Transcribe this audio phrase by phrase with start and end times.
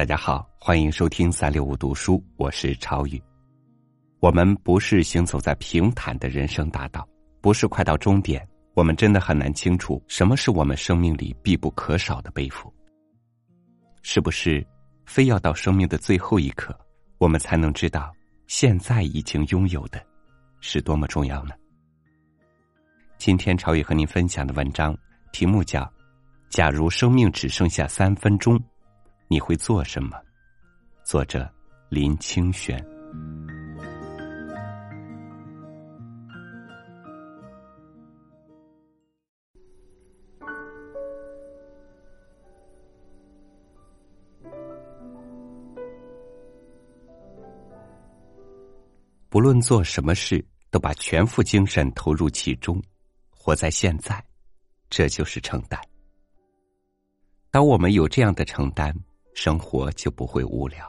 [0.00, 3.22] 大家好，欢迎收听三六五读书，我是超宇。
[4.18, 7.06] 我们不是行走在平坦的人生大道，
[7.42, 12.72] 不是快到终点，我们真的很难清楚什么是我们生命里必不可少的背负。
[14.00, 14.66] 是不是
[15.04, 16.74] 非要到生命的最后一刻，
[17.18, 18.10] 我们才能知道
[18.46, 20.02] 现在已经拥有的
[20.62, 21.50] 是多么重要呢？
[23.18, 24.96] 今天超宇和您分享的文章
[25.30, 25.82] 题目叫
[26.48, 28.58] 《假如生命只剩下三分钟》。
[29.32, 30.20] 你会做什么？
[31.04, 31.48] 作者
[31.88, 32.84] 林清玄。
[49.28, 52.82] 不论做什么事，都把全副精神投入其中，
[53.30, 54.20] 活在现在，
[54.88, 55.80] 这就是承担。
[57.52, 58.92] 当我们有这样的承担。
[59.34, 60.86] 生活就不会无聊。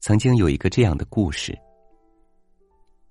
[0.00, 1.58] 曾经有一个这样的故事：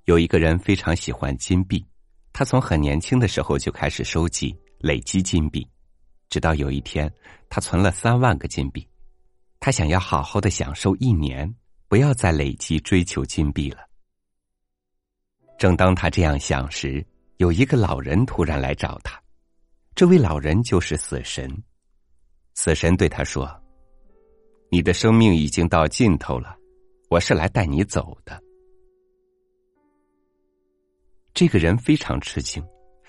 [0.05, 1.85] 有一个人非常喜欢金币，
[2.31, 5.67] 他从很年轻的时候就开始收集、累积金币，
[6.29, 7.13] 直到有一天，
[7.49, 8.87] 他存了三万个金币。
[9.59, 11.53] 他想要好好的享受一年，
[11.87, 13.79] 不要再累积追求金币了。
[15.57, 17.05] 正当他这样想时，
[17.37, 19.21] 有一个老人突然来找他，
[19.95, 21.51] 这位老人就是死神。
[22.59, 23.47] 死神对他说
[24.71, 26.57] ：“你的生命已经到尽头了，
[27.07, 28.41] 我是来带你走的。”
[31.35, 32.65] 这个人非常吃惊，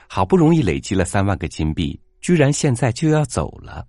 [0.06, 3.88] 好不容易累积了三万个金币，居然现在就要走了。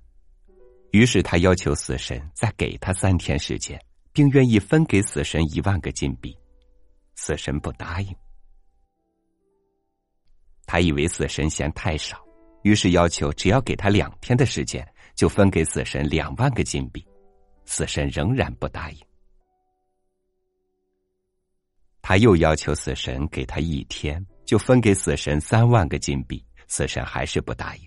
[0.91, 3.77] 于是他要求死神再给他三天时间，
[4.13, 6.33] 并愿意分给死神一万个金币。
[7.15, 8.15] 死神不答应，
[10.65, 12.17] 他以为死神嫌太少，
[12.63, 14.87] 于是要求只要给他两天的时间。
[15.19, 17.05] 就分给死神两万个金币，
[17.65, 18.97] 死神仍然不答应。
[22.01, 27.85] 他又要求死神给他一天，就分给死神三万个金币，死神还是不答应。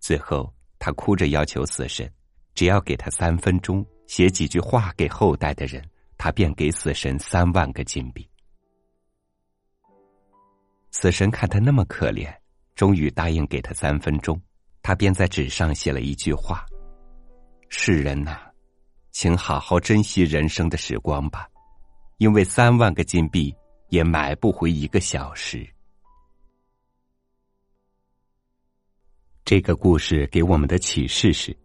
[0.00, 2.12] 最后，他哭着要求死神，
[2.52, 8.28] 只要给他三分钟，写几句话给后代的人，他便给死神三万个金币。
[10.90, 12.36] 死神看他那么可怜，
[12.74, 14.36] 终于答应给他三分钟。
[14.84, 16.66] 他便在纸上写了一句话
[17.70, 18.38] ：“世人呐，
[19.12, 21.48] 请好好珍惜人生的时光吧，
[22.18, 23.56] 因为三万个金币
[23.88, 25.66] 也买不回一个小时。”
[29.42, 31.56] 这个故事给我们的启示是：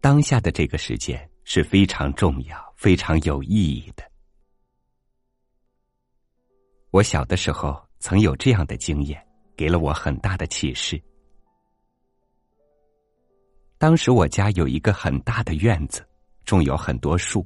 [0.00, 4.02] 当下的这个时间是非常重要、非常有意义的。
[6.90, 9.22] 我小的时候曾有这样的经验，
[9.54, 10.98] 给了我很大的启示。
[13.82, 16.06] 当时我家有一个很大的院子，
[16.44, 17.44] 种有很多树。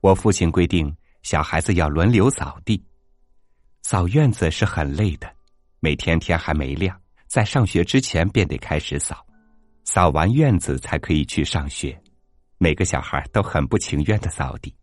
[0.00, 0.92] 我父亲规定
[1.22, 2.84] 小孩子要轮流扫地，
[3.82, 5.32] 扫院子是很累的。
[5.78, 9.24] 每天天还没亮，在上学之前便得开始扫，
[9.84, 11.96] 扫完院子才可以去上学。
[12.58, 14.74] 每个小孩都很不情愿的扫地。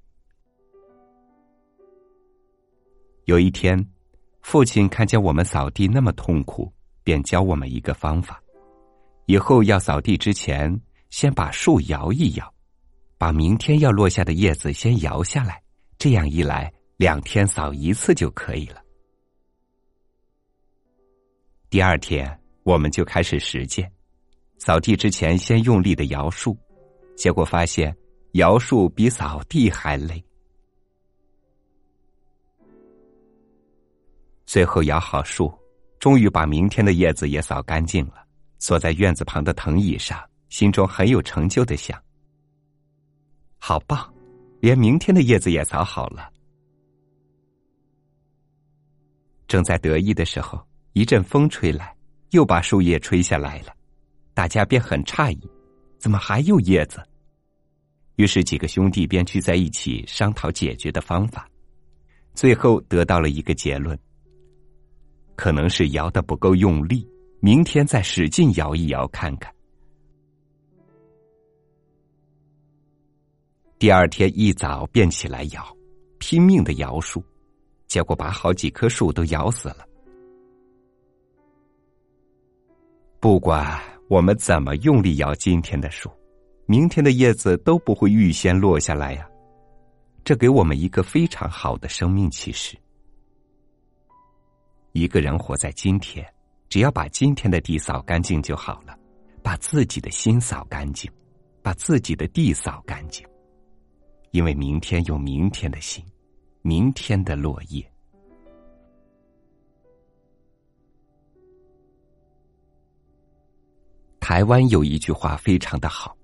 [3.26, 3.86] 有一天，
[4.42, 6.72] 父亲看见我们扫地那么痛苦，
[7.04, 8.41] 便教我们一个方法。
[9.32, 10.78] 以后要扫地之前，
[11.10, 12.54] 先把树摇一摇，
[13.18, 15.64] 把明天要落下的叶子先摇下来。
[15.98, 18.84] 这样一来，两天扫一次就可以了。
[21.70, 23.90] 第二天，我们就开始实践，
[24.58, 26.58] 扫地之前先用力的摇树，
[27.16, 27.96] 结果发现
[28.34, 30.22] 摇树比扫地还累。
[34.46, 35.50] 最后摇好树，
[36.00, 38.16] 终于把明天的叶子也扫干净了。
[38.62, 42.00] 坐在院子旁的藤椅上，心中很有成就的想
[43.58, 44.14] ：“好棒，
[44.60, 46.30] 连明天的叶子也扫好了。”
[49.50, 50.64] 正在得意的时候，
[50.94, 51.94] 一阵风吹来，
[52.30, 53.74] 又把树叶吹下来了。
[54.36, 55.50] 大家便很诧异
[55.98, 57.04] ：“怎么还有叶子？”
[58.18, 61.50] 于是几个兄弟便聚在一起商讨解决的方法，
[62.36, 63.98] 最后得到了一个结论：
[65.36, 67.08] 可能是摇的不够用力。
[67.44, 69.52] 明天再使劲摇一摇看看。
[73.80, 75.76] 第二天一早便起来摇，
[76.20, 77.24] 拼命的摇树，
[77.88, 79.88] 结果把好几棵树都摇死了。
[83.20, 86.12] 不管我们怎么用力摇今天的树，
[86.68, 89.28] 明天的叶子都不会预先落下来呀。
[90.24, 92.78] 这给我们一个非常好的生命启示：
[94.92, 96.24] 一个人活在今天。
[96.72, 98.98] 只要把今天的地扫干净就好了，
[99.44, 101.12] 把自己的心扫干净，
[101.62, 103.28] 把自己的地扫干净，
[104.32, 106.02] 因为明天有明天的心，
[106.62, 107.86] 明天的落叶。
[114.22, 116.16] 台湾有一句话非常的好，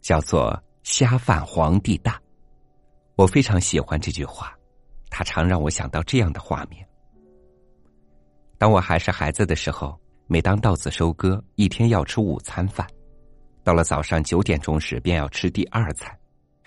[0.00, 2.18] 叫做“虾饭皇帝大”，
[3.16, 4.56] 我非常喜欢这句话，
[5.10, 6.88] 它常让我想到这样的画面：
[8.60, 12.86] 当我还是孩子的时候，每当稻子收割，一天要吃午餐饭。
[13.64, 16.14] 到了早上九点钟时，便要吃第二餐。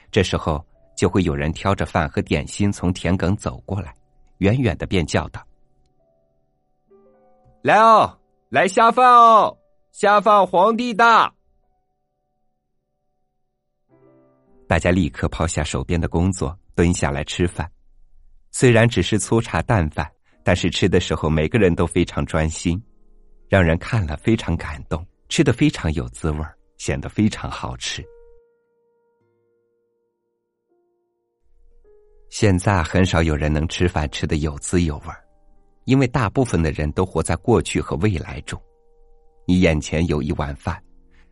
[0.10, 0.66] 这时候
[0.98, 3.94] 就会有人挑着饭和点心从田埂走过来，
[4.40, 5.40] 远远的便叫道
[7.62, 8.20] ：“来哦，
[8.50, 9.56] 来下饭哦，
[9.92, 11.32] 下饭皇帝大！”
[14.68, 17.72] 大家立刻抛下手边的工作，蹲下来吃饭。
[18.50, 20.12] 虽然只是粗茶淡饭，
[20.44, 22.82] 但是吃的时候每个人都非常专心，
[23.48, 26.56] 让人看了非常感动，吃的非常有滋味儿。
[26.78, 28.04] 显得非常好吃。
[32.30, 35.24] 现在很少有人能吃饭吃的有滋有味儿，
[35.86, 38.62] 因为大部分的人都活在过去和未来中。
[39.48, 40.84] 你眼前有一碗饭，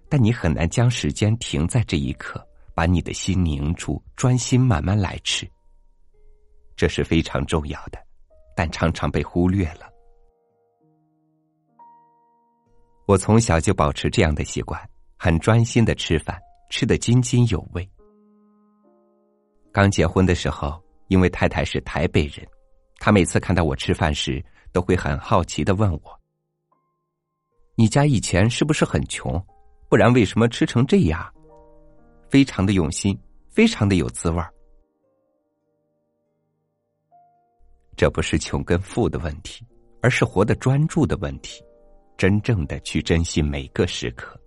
[0.07, 2.41] 但你很难将时间停在这一刻，
[2.73, 5.45] 把你的心凝住，专心慢慢来吃。
[6.77, 7.99] 这是非常重要的，
[8.61, 9.89] 但常常被忽略了。
[13.07, 14.79] 我从小就保持这样的习惯。
[15.17, 17.89] 很专心的吃饭，吃得津津有味。
[19.71, 22.47] 刚结婚的时候，因为太太是台北人，
[22.99, 26.19] 她每次看到我吃饭时，都会很好奇的问我
[27.73, 29.43] ：“你家以前是不是很穷？
[29.89, 31.33] 不然为什么吃成这样？”
[32.29, 33.19] 非常的用心，
[33.49, 34.53] 非常的有滋味儿。
[38.01, 39.63] 这不是穷跟富的问题，
[40.01, 41.63] 而是活得专注的问题，
[42.18, 44.42] 真正的去珍惜每个时刻。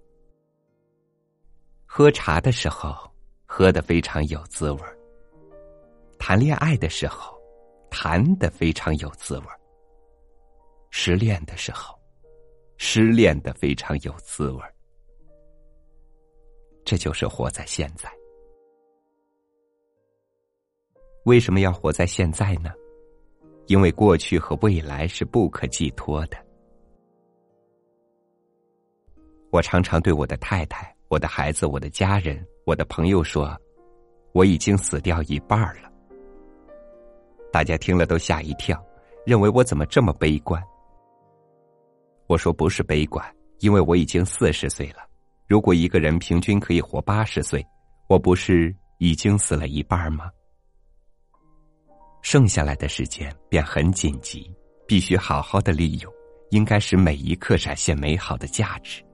[1.87, 3.09] 喝茶的时候，
[3.47, 4.81] 喝的非常有滋味；
[6.19, 7.33] 谈恋爱的时候，
[7.93, 9.47] 谈的非常有滋味；
[10.91, 11.97] 失恋的时候，
[12.77, 14.61] 失恋的非常有滋味。
[16.85, 18.11] 这就是活在现在。
[21.25, 22.73] 为什么要活在现在呢？
[23.67, 26.37] 因为过去和未来是不可寄托的。
[29.51, 30.95] 我常常对我的太太。
[31.09, 33.57] 我的孩子，我的家人，我的朋友说，
[34.33, 35.89] 我已经死掉一半了。
[37.53, 38.83] 大家听了都吓一跳，
[39.25, 40.61] 认为我怎么这么悲观？
[42.27, 43.25] 我说不是悲观，
[43.61, 45.07] 因为我已经四十岁了。
[45.47, 47.65] 如果一个人平均可以活八十岁，
[48.09, 50.33] 我不是已经死了一半吗？
[52.25, 54.51] 剩下来的时间便很紧急，
[54.89, 56.11] 必须好好的利用，
[56.51, 59.05] 应该使每一刻展现美好的价值。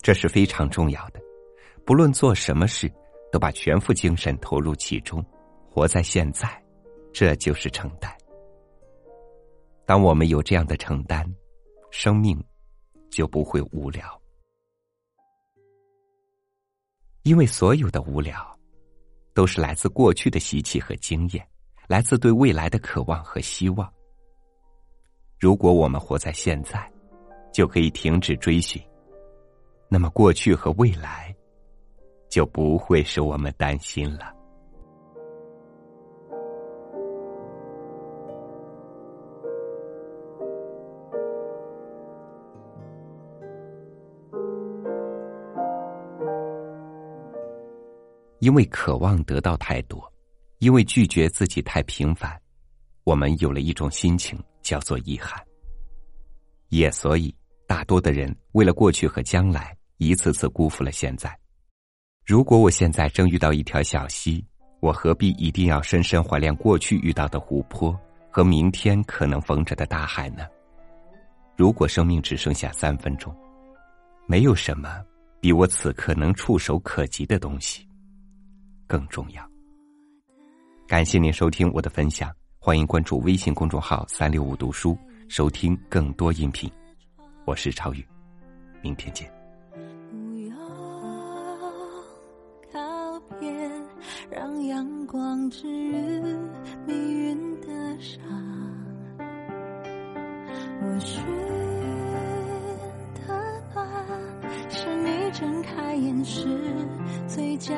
[0.00, 1.20] 这是非常重要的，
[1.84, 2.88] 不论做什么事，
[3.32, 5.22] 都把全副精神投入其中，
[5.68, 6.48] 活在现在，
[7.12, 8.16] 这就是承担。
[9.84, 11.26] 当我们有这样的承担，
[11.90, 12.40] 生命
[13.10, 14.22] 就不会无聊，
[17.24, 18.56] 因为所有的无聊，
[19.40, 21.42] 都是来自过去的习气和经验，
[21.88, 23.90] 来自对未来的渴望和希望。
[25.38, 26.92] 如果我们活在现在，
[27.50, 28.78] 就可以停止追寻。
[29.88, 31.34] 那么，过去和未来
[32.28, 34.30] 就不会使我们担心了，
[48.40, 50.12] 因为渴望得到太多，
[50.58, 52.38] 因为拒绝自己太平凡，
[53.04, 55.40] 我们有了一种心情，叫做遗憾。
[56.68, 57.34] 也所以，
[57.66, 59.74] 大多的人为了过去和将来。
[60.02, 61.38] 一次次辜负了现在。
[62.24, 64.42] 如果我现在正遇到一条小溪，
[64.80, 67.94] 我何必一定要深深怀念过去遇到的湖泊
[68.30, 70.46] 和明天可能逢着的大海呢？
[71.54, 73.30] 如果生命只剩下三分钟，
[74.26, 75.04] 没有什么
[75.38, 77.86] 比我此刻能触手可及的东西
[78.90, 79.48] 更重要。
[80.88, 84.98] 感谢您收听我的分享，欢迎关注微信公众号“三六五读书”，
[85.30, 86.68] 收听更多音频。
[87.44, 88.04] 我是超宇，
[88.82, 89.30] 明天见。
[90.10, 90.56] 不要
[92.72, 93.48] 告别
[94.28, 96.20] 让阳光治愈
[96.84, 97.68] 命运的
[98.00, 98.20] 伤，
[100.82, 101.24] 我寻
[103.14, 103.86] 的暖，
[104.68, 106.58] 是你睁开眼时
[107.28, 107.72] 嘴角，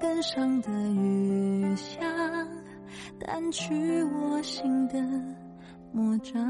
[0.00, 2.00] 根上的雨香，
[3.18, 4.98] 淡去我心的
[5.92, 6.40] 魔障。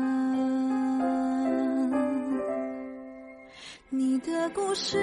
[3.88, 4.96] 你的故事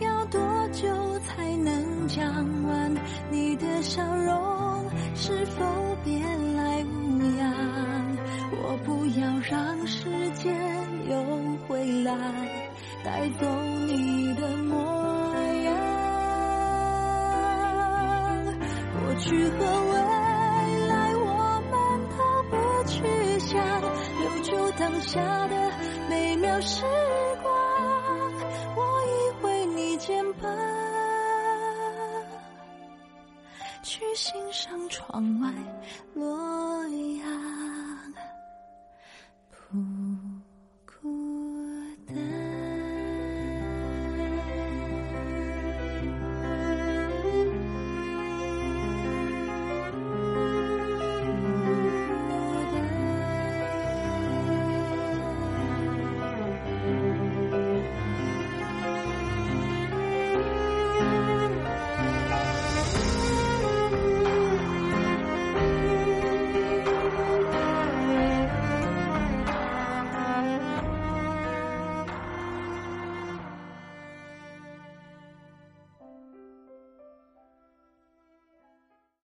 [0.00, 0.40] 要多
[0.72, 0.88] 久
[1.20, 2.26] 才能讲
[2.64, 2.92] 完？
[3.30, 5.64] 你的笑容是否
[6.04, 6.18] 别
[6.56, 7.54] 来无恙？
[8.50, 10.52] 我不要让时间
[11.08, 11.14] 又
[11.68, 12.12] 回来
[13.04, 13.46] 带走
[13.86, 14.81] 你的梦
[19.22, 19.92] 去和未
[20.88, 21.72] 来我们
[22.18, 22.52] 都不
[22.88, 23.54] 去想，
[24.20, 25.54] 留住当下的
[26.10, 26.84] 每秒时